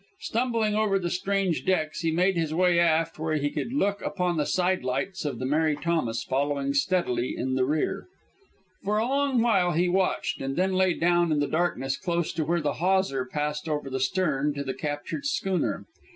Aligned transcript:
Stumbling 0.19 0.73
over 0.73 0.97
the 0.97 1.11
strange 1.11 1.63
decks, 1.63 1.99
he 1.99 2.09
made 2.09 2.35
his 2.35 2.55
way 2.55 2.79
aft 2.79 3.19
where 3.19 3.35
he 3.35 3.51
could 3.51 3.71
look 3.71 4.01
upon 4.01 4.35
the 4.35 4.47
side 4.47 4.83
lights 4.83 5.25
of 5.25 5.37
the 5.37 5.45
Mary 5.45 5.75
Thomas, 5.79 6.23
following 6.23 6.73
steadily 6.73 7.35
in 7.37 7.53
the 7.53 7.65
rear. 7.65 8.07
For 8.81 8.97
a 8.97 9.05
long 9.05 9.43
while 9.43 9.73
he 9.73 9.87
watched, 9.87 10.41
and 10.41 10.55
then 10.55 10.73
lay 10.73 10.95
down 10.95 11.31
in 11.31 11.39
the 11.39 11.45
darkness 11.45 11.97
close 11.99 12.33
to 12.33 12.43
where 12.43 12.61
the 12.61 12.73
hawser 12.81 13.25
passed 13.31 13.69
over 13.69 13.91
the 13.91 13.99
stern 13.99 14.55
to 14.55 14.63
the 14.63 14.73
captured 14.73 15.27
schooner. 15.27 15.85